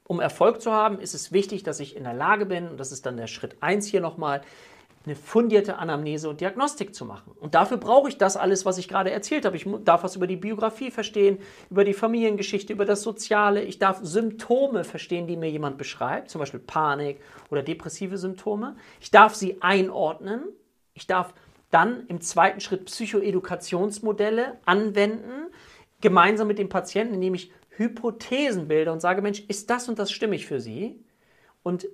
um 0.09 0.19
Erfolg 0.19 0.61
zu 0.61 0.73
haben, 0.73 0.99
ist 0.99 1.15
es 1.15 1.31
wichtig, 1.31 1.63
dass 1.63 1.79
ich 1.79 1.95
in 1.95 2.03
der 2.03 2.13
Lage 2.13 2.45
bin, 2.45 2.69
und 2.69 2.81
das 2.81 2.91
ist 2.91 3.07
dann 3.07 3.17
der 3.17 3.29
Schritt 3.29 3.57
1 3.61 3.87
hier 3.87 4.01
nochmal, 4.01 4.43
eine 5.07 5.15
fundierte 5.15 5.79
Anamnese 5.79 6.29
und 6.29 6.41
Diagnostik 6.41 6.95
zu 6.95 7.05
machen. 7.05 7.33
Und 7.39 7.55
dafür 7.55 7.77
brauche 7.77 8.09
ich 8.09 8.19
das 8.19 8.37
alles, 8.37 8.67
was 8.67 8.77
ich 8.77 8.89
gerade 8.89 9.13
erzählt 9.13 9.45
habe. 9.45 9.57
Ich 9.57 9.65
darf 9.85 10.03
was 10.03 10.17
über 10.17 10.27
die 10.27 10.37
Biografie 10.37 10.91
verstehen, 10.91 11.39
über 11.71 11.85
die 11.85 11.95
Familiengeschichte, 11.95 12.73
über 12.73 12.85
das 12.85 13.03
Soziale. 13.03 13.63
Ich 13.63 13.79
darf 13.79 14.01
Symptome 14.03 14.83
verstehen, 14.83 15.29
die 15.29 15.37
mir 15.37 15.49
jemand 15.49 15.79
beschreibt, 15.79 16.29
zum 16.29 16.41
Beispiel 16.41 16.59
Panik 16.59 17.21
oder 17.51 17.63
depressive 17.63 18.19
Symptome. 18.19 18.77
Ich 19.01 19.13
darf 19.13 19.37
sie 19.37 19.63
einordnen. 19.63 20.43
Ich 20.93 21.07
darf 21.07 21.35
dann 21.71 22.07
im 22.09 22.21
zweiten 22.21 22.61
Schritt 22.61 22.87
Psychoedukationsmodelle 22.87 24.59
anwenden, 24.65 25.53
gemeinsam 26.01 26.49
mit 26.49 26.59
dem 26.59 26.69
Patienten, 26.69 27.15
indem 27.15 27.35
ich 27.35 27.53
Hypothesen 27.71 28.67
bilde 28.67 28.91
und 28.91 29.01
sage, 29.01 29.23
Mensch, 29.23 29.41
ist 29.47 29.71
das 29.71 29.89
und 29.89 29.99
das 29.99 30.11
stimmig 30.11 30.47
für 30.47 30.61
Sie? 30.61 30.99
Und 31.63 31.87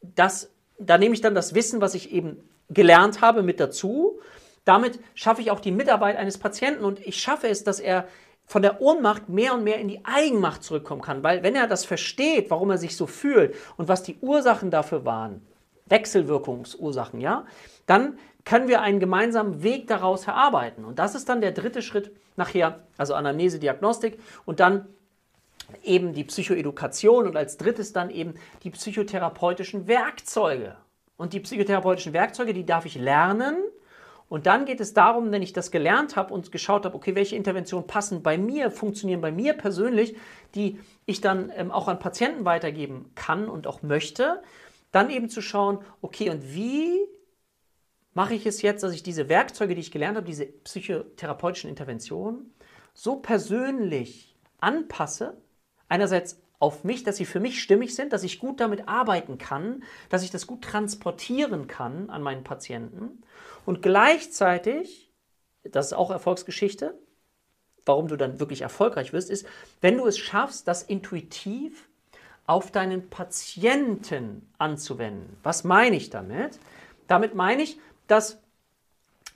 das 0.00 0.54
da 0.78 0.98
nehme 0.98 1.14
ich 1.14 1.20
dann 1.20 1.34
das 1.34 1.54
Wissen, 1.54 1.80
was 1.80 1.94
ich 1.94 2.12
eben 2.12 2.48
gelernt 2.68 3.20
habe, 3.20 3.42
mit 3.42 3.60
dazu. 3.60 4.20
Damit 4.64 4.98
schaffe 5.14 5.40
ich 5.40 5.50
auch 5.50 5.60
die 5.60 5.72
Mitarbeit 5.72 6.16
eines 6.16 6.38
Patienten 6.38 6.84
und 6.84 7.00
ich 7.06 7.20
schaffe 7.20 7.48
es, 7.48 7.64
dass 7.64 7.80
er 7.80 8.06
von 8.46 8.62
der 8.62 8.80
Ohnmacht 8.80 9.28
mehr 9.28 9.54
und 9.54 9.64
mehr 9.64 9.78
in 9.78 9.88
die 9.88 10.04
Eigenmacht 10.04 10.62
zurückkommen 10.62 11.02
kann. 11.02 11.22
Weil 11.22 11.42
wenn 11.42 11.54
er 11.54 11.66
das 11.66 11.84
versteht, 11.84 12.50
warum 12.50 12.70
er 12.70 12.78
sich 12.78 12.96
so 12.96 13.06
fühlt 13.06 13.54
und 13.76 13.88
was 13.88 14.02
die 14.02 14.18
Ursachen 14.20 14.70
dafür 14.70 15.04
waren, 15.04 15.46
Wechselwirkungsursachen, 15.86 17.20
ja, 17.20 17.46
dann 17.86 18.18
können 18.44 18.68
wir 18.68 18.80
einen 18.80 19.00
gemeinsamen 19.00 19.62
Weg 19.62 19.86
daraus 19.86 20.26
erarbeiten. 20.26 20.84
Und 20.84 20.98
das 20.98 21.14
ist 21.14 21.28
dann 21.28 21.40
der 21.40 21.52
dritte 21.52 21.82
Schritt 21.82 22.10
nachher, 22.36 22.80
also 22.96 23.14
Anamnese, 23.14 23.58
Diagnostik 23.58 24.18
und 24.46 24.60
dann 24.60 24.86
eben 25.82 26.12
die 26.12 26.24
Psychoedukation 26.24 27.26
und 27.26 27.36
als 27.36 27.56
drittes 27.56 27.92
dann 27.92 28.10
eben 28.10 28.34
die 28.62 28.70
psychotherapeutischen 28.70 29.86
Werkzeuge. 29.86 30.76
Und 31.16 31.32
die 31.32 31.40
psychotherapeutischen 31.40 32.12
Werkzeuge, 32.12 32.54
die 32.54 32.64
darf 32.64 32.86
ich 32.86 32.94
lernen. 32.94 33.56
Und 34.28 34.46
dann 34.46 34.66
geht 34.66 34.80
es 34.80 34.94
darum, 34.94 35.32
wenn 35.32 35.42
ich 35.42 35.52
das 35.52 35.70
gelernt 35.70 36.16
habe 36.16 36.32
und 36.34 36.52
geschaut 36.52 36.84
habe, 36.84 36.94
okay, 36.94 37.14
welche 37.14 37.34
Interventionen 37.34 37.86
passen 37.86 38.22
bei 38.22 38.38
mir, 38.38 38.70
funktionieren 38.70 39.20
bei 39.20 39.32
mir 39.32 39.54
persönlich, 39.54 40.16
die 40.54 40.78
ich 41.06 41.20
dann 41.20 41.50
ähm, 41.56 41.70
auch 41.70 41.88
an 41.88 41.98
Patienten 41.98 42.44
weitergeben 42.44 43.10
kann 43.14 43.48
und 43.48 43.66
auch 43.66 43.82
möchte, 43.82 44.42
dann 44.92 45.10
eben 45.10 45.28
zu 45.28 45.40
schauen, 45.40 45.78
okay, 46.02 46.30
und 46.30 46.54
wie 46.54 46.98
mache 48.14 48.34
ich 48.34 48.46
es 48.46 48.62
jetzt, 48.62 48.82
dass 48.82 48.92
ich 48.92 49.02
diese 49.02 49.28
Werkzeuge, 49.28 49.74
die 49.74 49.80
ich 49.80 49.92
gelernt 49.92 50.16
habe, 50.16 50.26
diese 50.26 50.46
psychotherapeutischen 50.46 51.70
Interventionen, 51.70 52.52
so 52.92 53.16
persönlich 53.16 54.36
anpasse, 54.60 55.36
einerseits 55.88 56.40
auf 56.58 56.84
mich, 56.84 57.04
dass 57.04 57.16
sie 57.16 57.24
für 57.24 57.40
mich 57.40 57.62
stimmig 57.62 57.94
sind, 57.94 58.12
dass 58.12 58.24
ich 58.24 58.40
gut 58.40 58.60
damit 58.60 58.88
arbeiten 58.88 59.38
kann, 59.38 59.84
dass 60.08 60.24
ich 60.24 60.30
das 60.30 60.46
gut 60.46 60.62
transportieren 60.62 61.68
kann 61.68 62.10
an 62.10 62.22
meinen 62.22 62.44
Patienten 62.44 63.22
und 63.64 63.82
gleichzeitig, 63.82 65.12
das 65.62 65.86
ist 65.86 65.92
auch 65.92 66.10
Erfolgsgeschichte, 66.10 66.98
warum 67.84 68.08
du 68.08 68.16
dann 68.16 68.40
wirklich 68.40 68.62
erfolgreich 68.62 69.12
wirst, 69.12 69.30
ist, 69.30 69.46
wenn 69.80 69.96
du 69.96 70.06
es 70.06 70.18
schaffst, 70.18 70.68
das 70.68 70.82
intuitiv 70.82 71.88
auf 72.46 72.70
deinen 72.70 73.10
Patienten 73.10 74.50
anzuwenden. 74.58 75.36
Was 75.42 75.64
meine 75.64 75.96
ich 75.96 76.10
damit? 76.10 76.58
Damit 77.06 77.34
meine 77.34 77.62
ich, 77.62 77.78
dass 78.06 78.40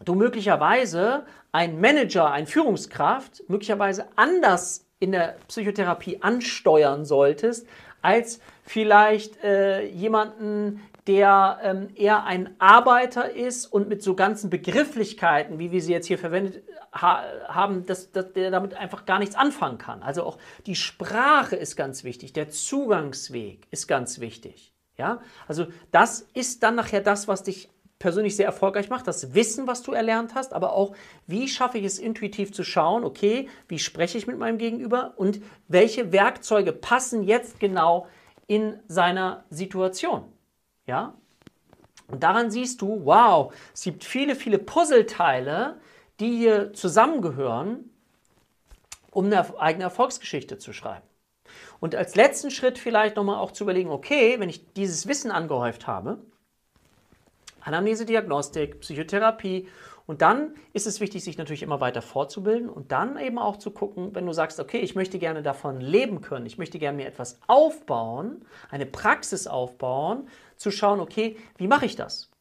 du 0.04 0.14
möglicherweise 0.14 1.26
ein 1.52 1.80
Manager, 1.80 2.30
ein 2.30 2.47
Führungskraft 2.47 3.44
möglicherweise 3.49 4.06
anders 4.16 4.87
in 5.02 5.11
der 5.11 5.37
Psychotherapie 5.49 6.23
ansteuern 6.23 7.04
solltest, 7.04 7.66
als 8.02 8.40
vielleicht 8.62 9.42
äh, 9.42 9.85
jemanden, 9.85 10.80
der 11.09 11.59
ähm, 11.64 11.88
eher 11.97 12.25
ein 12.25 12.54
Arbeiter 12.61 13.35
ist 13.35 13.66
und 13.66 13.88
mit 13.88 14.02
so 14.02 14.14
ganzen 14.14 14.49
Begrifflichkeiten, 14.49 15.59
wie 15.59 15.73
wir 15.73 15.82
sie 15.82 15.92
jetzt 15.92 16.06
hier 16.06 16.18
verwendet 16.18 16.62
ha 16.92 17.25
haben, 17.49 17.85
dass, 17.87 18.12
dass 18.12 18.32
der 18.32 18.52
damit 18.52 18.75
einfach 18.75 19.04
gar 19.04 19.18
nichts 19.18 19.35
anfangen 19.35 19.78
kann. 19.78 20.02
Also 20.04 20.23
auch 20.23 20.38
die 20.66 20.76
Sprache 20.76 21.56
ist 21.56 21.75
ganz 21.75 22.04
wichtig, 22.04 22.32
der 22.32 22.50
Zugangsweg 22.50 23.66
ist 23.73 23.88
ganz 23.88 24.21
wichtig. 24.21 24.73
Ja, 24.97 25.21
also 25.49 25.66
das 25.90 26.28
ist 26.35 26.62
dann 26.62 26.76
nachher 26.76 27.00
das, 27.00 27.26
was 27.26 27.42
dich 27.42 27.71
persönlich 28.02 28.35
sehr 28.35 28.47
erfolgreich 28.47 28.90
macht, 28.90 29.06
das 29.06 29.32
Wissen, 29.32 29.68
was 29.68 29.85
du 29.85 29.92
erlernt 29.92 30.35
hast, 30.35 30.52
aber 30.52 30.73
auch, 30.73 30.92
wie 31.28 31.47
schaffe 31.47 31.78
ich 31.78 31.85
es 31.85 32.00
intuitiv 32.00 32.52
zu 32.52 32.64
schauen, 32.64 33.04
okay, 33.04 33.49
wie 33.68 33.78
spreche 33.78 34.18
ich 34.18 34.26
mit 34.26 34.38
meinem 34.38 34.59
Gegenüber 34.59 35.14
und 35.16 35.40
welche 35.68 36.11
Werkzeuge 36.11 36.73
passen 36.73 37.23
jetzt 37.23 37.61
genau 37.61 38.09
in 38.49 38.80
seiner 38.88 39.44
Situation. 39.50 40.25
Ja? 40.85 41.14
Und 42.09 42.25
daran 42.25 42.50
siehst 42.50 42.82
du, 42.82 43.02
wow, 43.04 43.54
es 43.73 43.82
gibt 43.82 44.02
viele, 44.02 44.35
viele 44.35 44.59
Puzzleteile, 44.59 45.80
die 46.18 46.38
hier 46.38 46.73
zusammengehören, 46.73 47.88
um 49.12 49.26
eine 49.26 49.61
eigene 49.61 49.85
Erfolgsgeschichte 49.85 50.59
zu 50.59 50.73
schreiben. 50.73 51.06
Und 51.78 51.94
als 51.94 52.16
letzten 52.16 52.50
Schritt 52.50 52.78
vielleicht 52.78 53.14
nochmal 53.14 53.37
auch 53.37 53.52
zu 53.52 53.62
überlegen, 53.62 53.90
okay, 53.90 54.40
wenn 54.40 54.49
ich 54.49 54.73
dieses 54.73 55.06
Wissen 55.06 55.30
angehäuft 55.30 55.87
habe, 55.87 56.18
Anamnese-Diagnostik, 57.64 58.81
Psychotherapie. 58.81 59.69
Und 60.07 60.21
dann 60.21 60.54
ist 60.73 60.87
es 60.87 61.00
wichtig, 61.00 61.23
sich 61.23 61.38
natürlich 61.38 61.62
immer 61.62 61.81
weiter 61.81 62.02
fortzubilden 62.02 62.69
und 62.69 62.90
dann 62.90 63.16
eben 63.19 63.38
auch 63.38 63.57
zu 63.57 63.71
gucken, 63.71 64.14
wenn 64.14 64.26
du 64.26 64.33
sagst, 64.33 64.59
okay, 64.59 64.78
ich 64.78 64.97
möchte 64.97 65.19
gerne 65.19 65.42
davon 65.42 65.81
leben 65.81 66.21
können, 66.21 66.45
ich 66.45 66.59
möchte 66.59 66.78
gerne 66.78 66.97
mir 66.97 67.07
etwas 67.07 67.38
aufbauen, 67.47 68.45
eine 68.71 68.87
Praxis 68.87 69.47
aufbauen, 69.47 70.28
zu 70.57 70.71
schauen, 70.73 70.99
okay, 70.99 71.37
wie 71.57 71.69
mache 71.69 71.87
ich 71.87 71.95
das? 71.95 72.31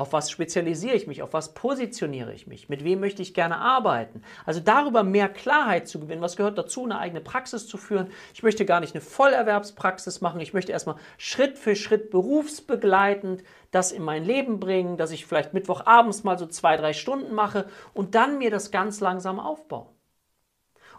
Auf 0.00 0.14
was 0.14 0.30
spezialisiere 0.30 0.96
ich 0.96 1.06
mich? 1.06 1.22
Auf 1.22 1.34
was 1.34 1.52
positioniere 1.52 2.32
ich 2.32 2.46
mich? 2.46 2.70
Mit 2.70 2.84
wem 2.84 3.00
möchte 3.00 3.20
ich 3.20 3.34
gerne 3.34 3.58
arbeiten? 3.58 4.22
Also 4.46 4.58
darüber 4.58 5.02
mehr 5.02 5.28
Klarheit 5.28 5.88
zu 5.88 6.00
gewinnen. 6.00 6.22
Was 6.22 6.36
gehört 6.36 6.56
dazu, 6.56 6.84
eine 6.84 6.98
eigene 6.98 7.20
Praxis 7.20 7.66
zu 7.68 7.76
führen? 7.76 8.08
Ich 8.32 8.42
möchte 8.42 8.64
gar 8.64 8.80
nicht 8.80 8.94
eine 8.94 9.02
Vollerwerbspraxis 9.02 10.22
machen. 10.22 10.40
Ich 10.40 10.54
möchte 10.54 10.72
erstmal 10.72 10.96
Schritt 11.18 11.58
für 11.58 11.76
Schritt 11.76 12.08
berufsbegleitend 12.08 13.44
das 13.72 13.92
in 13.92 14.02
mein 14.02 14.24
Leben 14.24 14.58
bringen, 14.58 14.96
dass 14.96 15.10
ich 15.10 15.26
vielleicht 15.26 15.52
Mittwochabends 15.52 16.24
mal 16.24 16.38
so 16.38 16.46
zwei, 16.46 16.78
drei 16.78 16.94
Stunden 16.94 17.34
mache 17.34 17.66
und 17.92 18.14
dann 18.14 18.38
mir 18.38 18.50
das 18.50 18.70
ganz 18.70 19.00
langsam 19.00 19.38
aufbauen. 19.38 19.99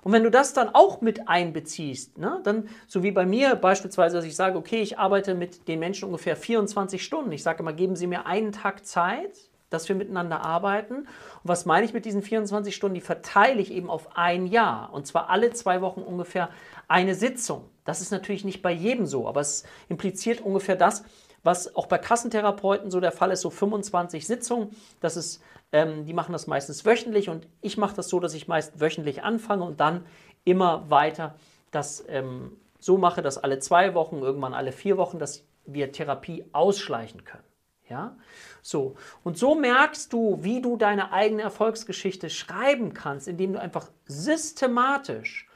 Und 0.03 0.11
wenn 0.13 0.23
du 0.23 0.31
das 0.31 0.53
dann 0.53 0.69
auch 0.69 1.01
mit 1.01 1.27
einbeziehst, 1.27 2.17
ne, 2.17 2.39
dann, 2.43 2.67
so 2.87 3.03
wie 3.03 3.11
bei 3.11 3.25
mir 3.25 3.55
beispielsweise, 3.55 4.15
dass 4.17 4.25
ich 4.25 4.35
sage, 4.35 4.57
okay, 4.57 4.81
ich 4.81 4.97
arbeite 4.97 5.35
mit 5.35 5.67
den 5.67 5.79
Menschen 5.79 6.05
ungefähr 6.05 6.35
24 6.35 7.03
Stunden. 7.03 7.31
Ich 7.31 7.43
sage 7.43 7.59
immer, 7.59 7.73
geben 7.73 7.95
Sie 7.95 8.07
mir 8.07 8.25
einen 8.25 8.51
Tag 8.51 8.85
Zeit, 8.85 9.37
dass 9.69 9.87
wir 9.87 9.95
miteinander 9.95 10.43
arbeiten. 10.43 10.95
Und 10.95 11.07
was 11.43 11.65
meine 11.65 11.85
ich 11.85 11.93
mit 11.93 12.05
diesen 12.05 12.21
24 12.21 12.75
Stunden? 12.75 12.95
Die 12.95 13.01
verteile 13.01 13.61
ich 13.61 13.71
eben 13.71 13.89
auf 13.89 14.15
ein 14.15 14.45
Jahr. 14.47 14.93
Und 14.93 15.07
zwar 15.07 15.29
alle 15.29 15.51
zwei 15.51 15.81
Wochen 15.81 16.01
ungefähr 16.01 16.49
eine 16.87 17.15
Sitzung. 17.15 17.65
Das 17.85 18.01
ist 18.01 18.11
natürlich 18.11 18.43
nicht 18.43 18.61
bei 18.61 18.71
jedem 18.71 19.05
so, 19.05 19.27
aber 19.27 19.41
es 19.41 19.63
impliziert 19.87 20.41
ungefähr 20.41 20.75
das, 20.75 21.03
was 21.43 21.75
auch 21.75 21.87
bei 21.87 21.97
Kassentherapeuten 21.97 22.91
so 22.91 22.99
der 22.99 23.11
Fall 23.11 23.31
ist, 23.31 23.41
so 23.41 23.49
25 23.49 24.27
Sitzungen. 24.27 24.75
Das 24.99 25.17
ist 25.17 25.41
ähm, 25.71 26.05
die 26.05 26.13
machen 26.13 26.33
das 26.33 26.47
meistens 26.47 26.85
wöchentlich 26.85 27.29
und 27.29 27.47
ich 27.61 27.77
mache 27.77 27.95
das 27.95 28.09
so, 28.09 28.19
dass 28.19 28.33
ich 28.33 28.47
meist 28.47 28.79
wöchentlich 28.79 29.23
anfange 29.23 29.63
und 29.63 29.79
dann 29.79 30.05
immer 30.43 30.89
weiter 30.89 31.35
das 31.71 32.03
ähm, 32.07 32.57
so 32.79 32.97
mache, 32.97 33.21
dass 33.21 33.37
alle 33.37 33.59
zwei 33.59 33.93
Wochen, 33.93 34.17
irgendwann 34.17 34.53
alle 34.53 34.71
vier 34.71 34.97
Wochen, 34.97 35.19
dass 35.19 35.45
wir 35.65 35.91
Therapie 35.91 36.45
ausschleichen 36.51 37.23
können. 37.23 37.43
Ja? 37.87 38.17
So. 38.61 38.95
Und 39.23 39.37
so 39.37 39.55
merkst 39.55 40.11
du, 40.11 40.39
wie 40.41 40.61
du 40.61 40.77
deine 40.77 41.13
eigene 41.13 41.43
Erfolgsgeschichte 41.43 42.29
schreiben 42.29 42.93
kannst, 42.93 43.27
indem 43.27 43.53
du 43.53 43.61
einfach 43.61 43.89
systematisch, 44.05 45.47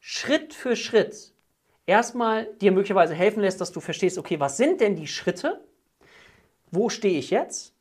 Schritt 0.00 0.54
für 0.54 0.76
Schritt, 0.76 1.31
erstmal 1.86 2.46
dir 2.60 2.72
möglicherweise 2.72 3.14
helfen 3.14 3.40
lässt, 3.40 3.60
dass 3.60 3.72
du 3.72 3.80
verstehst, 3.80 4.18
okay, 4.18 4.40
was 4.40 4.56
sind 4.56 4.80
denn 4.80 4.96
die 4.96 5.06
Schritte? 5.06 5.64
Wo 6.70 6.88
stehe 6.88 7.18
ich 7.18 7.30
jetzt? 7.30 7.74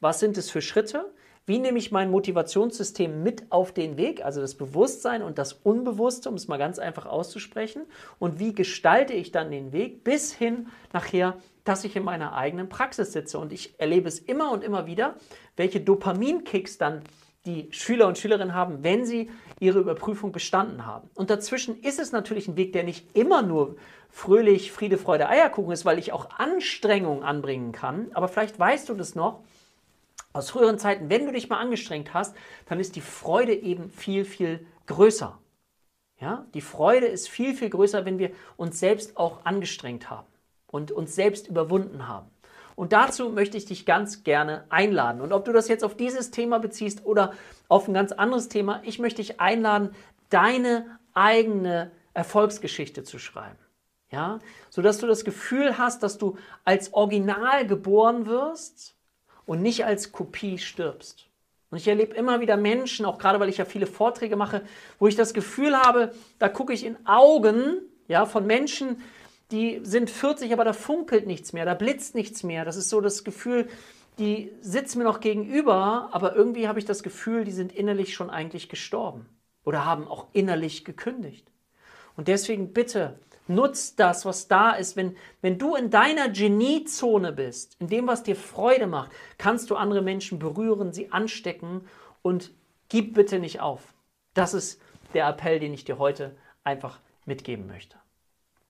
Was 0.00 0.20
sind 0.20 0.36
es 0.36 0.50
für 0.50 0.62
Schritte? 0.62 1.12
Wie 1.48 1.60
nehme 1.60 1.78
ich 1.78 1.92
mein 1.92 2.10
Motivationssystem 2.10 3.22
mit 3.22 3.52
auf 3.52 3.72
den 3.72 3.96
Weg, 3.96 4.24
also 4.24 4.40
das 4.40 4.56
Bewusstsein 4.56 5.22
und 5.22 5.38
das 5.38 5.52
Unbewusste, 5.52 6.28
um 6.28 6.34
es 6.34 6.48
mal 6.48 6.56
ganz 6.56 6.80
einfach 6.80 7.06
auszusprechen? 7.06 7.82
Und 8.18 8.40
wie 8.40 8.52
gestalte 8.52 9.12
ich 9.12 9.30
dann 9.30 9.52
den 9.52 9.72
Weg 9.72 10.02
bis 10.02 10.32
hin 10.32 10.66
nachher, 10.92 11.36
dass 11.62 11.84
ich 11.84 11.94
in 11.94 12.02
meiner 12.02 12.34
eigenen 12.34 12.68
Praxis 12.68 13.12
sitze? 13.12 13.38
Und 13.38 13.52
ich 13.52 13.78
erlebe 13.78 14.08
es 14.08 14.18
immer 14.18 14.50
und 14.50 14.64
immer 14.64 14.86
wieder, 14.86 15.14
welche 15.56 15.80
Dopaminkicks 15.80 16.78
dann 16.78 17.02
die 17.46 17.68
Schüler 17.70 18.08
und 18.08 18.18
Schülerinnen 18.18 18.54
haben, 18.54 18.82
wenn 18.82 19.06
sie 19.06 19.30
ihre 19.60 19.78
Überprüfung 19.78 20.32
bestanden 20.32 20.84
haben. 20.84 21.08
Und 21.14 21.30
dazwischen 21.30 21.80
ist 21.80 21.98
es 21.98 22.12
natürlich 22.12 22.48
ein 22.48 22.56
Weg, 22.56 22.72
der 22.72 22.82
nicht 22.82 23.16
immer 23.16 23.42
nur 23.42 23.76
fröhlich, 24.10 24.72
Friede, 24.72 24.98
Freude, 24.98 25.28
Eierkuchen 25.28 25.72
ist, 25.72 25.84
weil 25.84 25.98
ich 25.98 26.12
auch 26.12 26.30
Anstrengungen 26.38 27.22
anbringen 27.22 27.72
kann. 27.72 28.08
Aber 28.12 28.28
vielleicht 28.28 28.58
weißt 28.58 28.88
du 28.88 28.94
das 28.94 29.14
noch, 29.14 29.44
aus 30.32 30.50
früheren 30.50 30.78
Zeiten, 30.78 31.08
wenn 31.08 31.24
du 31.24 31.32
dich 31.32 31.48
mal 31.48 31.58
angestrengt 31.58 32.12
hast, 32.12 32.36
dann 32.66 32.78
ist 32.78 32.96
die 32.96 33.00
Freude 33.00 33.54
eben 33.54 33.90
viel, 33.90 34.24
viel 34.24 34.66
größer. 34.86 35.38
Ja? 36.20 36.46
Die 36.52 36.60
Freude 36.60 37.06
ist 37.06 37.28
viel, 37.28 37.54
viel 37.54 37.70
größer, 37.70 38.04
wenn 38.04 38.18
wir 38.18 38.32
uns 38.56 38.78
selbst 38.78 39.16
auch 39.16 39.44
angestrengt 39.44 40.10
haben 40.10 40.26
und 40.66 40.92
uns 40.92 41.14
selbst 41.14 41.48
überwunden 41.48 42.06
haben. 42.06 42.26
Und 42.76 42.92
dazu 42.92 43.30
möchte 43.30 43.56
ich 43.56 43.64
dich 43.64 43.86
ganz 43.86 44.22
gerne 44.22 44.64
einladen. 44.68 45.22
Und 45.22 45.32
ob 45.32 45.46
du 45.46 45.52
das 45.52 45.66
jetzt 45.66 45.82
auf 45.82 45.96
dieses 45.96 46.30
Thema 46.30 46.58
beziehst 46.58 47.04
oder 47.06 47.32
auf 47.68 47.88
ein 47.88 47.94
ganz 47.94 48.12
anderes 48.12 48.48
Thema, 48.48 48.80
ich 48.84 48.98
möchte 48.98 49.22
dich 49.22 49.40
einladen, 49.40 49.90
deine 50.28 50.98
eigene 51.14 51.90
Erfolgsgeschichte 52.12 53.02
zu 53.02 53.18
schreiben. 53.18 53.58
Ja, 54.12 54.38
sodass 54.70 54.98
du 54.98 55.06
das 55.06 55.24
Gefühl 55.24 55.78
hast, 55.78 56.02
dass 56.02 56.16
du 56.16 56.36
als 56.64 56.92
Original 56.92 57.66
geboren 57.66 58.26
wirst 58.26 58.94
und 59.46 59.62
nicht 59.62 59.84
als 59.84 60.12
Kopie 60.12 60.58
stirbst. 60.58 61.26
Und 61.70 61.78
ich 61.78 61.88
erlebe 61.88 62.14
immer 62.14 62.40
wieder 62.40 62.56
Menschen, 62.56 63.04
auch 63.04 63.18
gerade 63.18 63.40
weil 63.40 63.48
ich 63.48 63.56
ja 63.56 63.64
viele 63.64 63.86
Vorträge 63.86 64.36
mache, 64.36 64.62
wo 64.98 65.08
ich 65.08 65.16
das 65.16 65.34
Gefühl 65.34 65.76
habe, 65.76 66.12
da 66.38 66.48
gucke 66.48 66.72
ich 66.72 66.84
in 66.84 66.96
Augen 67.04 67.80
ja, 68.06 68.26
von 68.26 68.46
Menschen, 68.46 69.02
die 69.50 69.80
sind 69.82 70.10
40, 70.10 70.52
aber 70.52 70.64
da 70.64 70.72
funkelt 70.72 71.26
nichts 71.26 71.52
mehr, 71.52 71.64
da 71.64 71.74
blitzt 71.74 72.14
nichts 72.14 72.42
mehr. 72.42 72.64
Das 72.64 72.76
ist 72.76 72.88
so 72.88 73.00
das 73.00 73.24
Gefühl, 73.24 73.68
die 74.18 74.52
sitzen 74.60 74.98
mir 74.98 75.04
noch 75.04 75.20
gegenüber, 75.20 76.08
aber 76.12 76.34
irgendwie 76.34 76.68
habe 76.68 76.78
ich 76.78 76.84
das 76.84 77.02
Gefühl, 77.02 77.44
die 77.44 77.52
sind 77.52 77.72
innerlich 77.72 78.14
schon 78.14 78.30
eigentlich 78.30 78.68
gestorben. 78.68 79.28
oder 79.64 79.84
haben 79.84 80.06
auch 80.06 80.28
innerlich 80.32 80.84
gekündigt. 80.84 81.50
Und 82.16 82.28
deswegen 82.28 82.72
bitte, 82.72 83.18
nutzt 83.48 84.00
das, 84.00 84.24
was 84.24 84.48
da 84.48 84.72
ist. 84.72 84.96
Wenn, 84.96 85.16
wenn 85.40 85.58
du 85.58 85.74
in 85.74 85.90
deiner 85.90 86.28
Geniezone 86.28 87.32
bist, 87.32 87.76
in 87.80 87.88
dem, 87.88 88.06
was 88.06 88.22
dir 88.22 88.36
Freude 88.36 88.86
macht, 88.86 89.12
kannst 89.38 89.70
du 89.70 89.76
andere 89.76 90.02
Menschen 90.02 90.38
berühren, 90.38 90.92
sie 90.92 91.12
anstecken 91.12 91.82
und 92.22 92.52
gib 92.88 93.14
bitte 93.14 93.38
nicht 93.38 93.60
auf. 93.60 93.94
Das 94.34 94.54
ist 94.54 94.80
der 95.14 95.28
Appell, 95.28 95.60
den 95.60 95.72
ich 95.72 95.84
dir 95.84 95.98
heute 95.98 96.36
einfach 96.64 97.00
mitgeben 97.24 97.66
möchte. 97.66 97.96